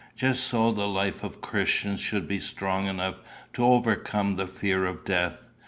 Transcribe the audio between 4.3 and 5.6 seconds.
the fear of death.